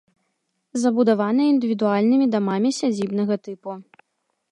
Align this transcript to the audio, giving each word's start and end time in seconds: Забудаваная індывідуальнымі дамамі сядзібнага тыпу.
Забудаваная 0.83 1.47
індывідуальнымі 1.53 2.25
дамамі 2.37 2.69
сядзібнага 2.79 3.35
тыпу. 3.49 3.71